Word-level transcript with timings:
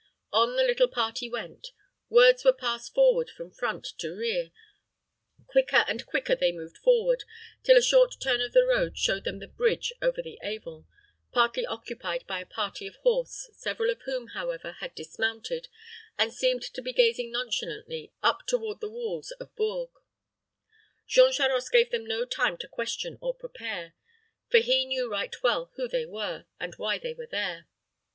On 0.33 0.55
the 0.55 0.63
little 0.63 0.87
party 0.87 1.29
went; 1.29 1.73
words 2.09 2.43
were 2.43 2.51
passed 2.53 2.91
forward 2.91 3.29
from 3.29 3.51
front 3.51 3.85
to 3.99 4.09
rear; 4.15 4.49
quicker 5.45 5.85
and 5.87 6.07
quicker 6.07 6.35
they 6.35 6.51
moved 6.51 6.77
forward, 6.79 7.23
till 7.61 7.77
a 7.77 7.83
short 7.83 8.15
turn 8.19 8.41
of 8.41 8.51
the 8.51 8.65
road 8.65 8.97
showed 8.97 9.25
them 9.25 9.37
the 9.37 9.47
bridge 9.47 9.93
over 10.01 10.19
the 10.23 10.39
Avon, 10.41 10.87
partly 11.31 11.67
occupied 11.67 12.25
by 12.25 12.39
a 12.41 12.47
party 12.47 12.87
of 12.87 12.95
horse, 13.03 13.51
several 13.53 13.91
of 13.91 14.01
whom, 14.01 14.29
however, 14.29 14.71
had 14.79 14.95
dismounted, 14.95 15.67
and 16.17 16.33
seemed 16.33 16.63
to 16.63 16.81
be 16.81 16.93
gazing 16.93 17.31
nonchalantly 17.31 18.11
up 18.23 18.47
toward 18.47 18.79
the 18.81 18.89
walls 18.89 19.29
of 19.39 19.55
Bourges. 19.55 19.93
Jean 21.05 21.31
Charost 21.31 21.71
gave 21.71 21.91
them 21.91 22.07
no 22.07 22.25
time 22.25 22.57
to 22.57 22.67
question 22.67 23.19
or 23.21 23.35
prepare; 23.35 23.93
for 24.49 24.57
he 24.57 24.83
knew 24.83 25.11
right 25.11 25.43
well 25.43 25.71
who 25.75 25.87
they 25.87 26.07
were, 26.07 26.45
and 26.59 26.73
why 26.77 26.97
they 26.97 27.13
were 27.13 27.27
there. 27.27 27.67